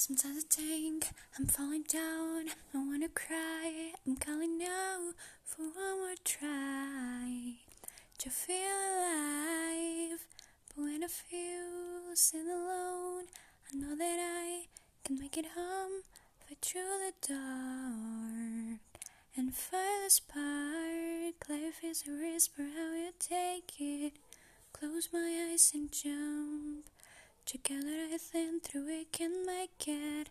Sometimes 0.00 0.44
I 0.52 0.62
think 0.62 1.10
I'm 1.36 1.46
falling 1.46 1.82
down. 1.82 2.50
I 2.72 2.78
wanna 2.78 3.08
cry. 3.08 3.94
I'm 4.06 4.14
calling 4.14 4.56
now 4.56 5.10
for 5.44 5.62
one 5.62 5.98
more 5.98 6.14
try 6.24 7.56
to 8.18 8.30
feel 8.30 8.78
alive. 8.94 10.20
But 10.68 10.82
when 10.84 11.02
I 11.02 11.08
feel 11.08 12.14
sad 12.14 12.46
alone, 12.46 13.24
I 13.66 13.74
know 13.74 13.96
that 13.96 14.18
I 14.20 14.66
can 15.02 15.18
make 15.18 15.36
it 15.36 15.46
home. 15.56 16.02
Fight 16.46 16.58
through 16.62 16.82
the 16.82 17.12
dark 17.26 19.02
and 19.36 19.52
find 19.52 20.04
the 20.06 20.10
spark. 20.10 21.48
Life 21.48 21.82
is 21.82 22.04
a 22.06 22.12
whisper, 22.12 22.62
how 22.62 22.94
you 22.94 23.10
take 23.18 23.72
it. 23.80 24.12
Close 24.72 25.08
my 25.12 25.48
eyes 25.50 25.72
and 25.74 25.90
jump. 25.90 26.84
Together 27.44 28.12
I 28.14 28.18
think 28.18 28.47
through 28.60 28.88
it 28.88 29.12
can 29.12 29.46
make 29.46 29.86
it. 29.86 30.30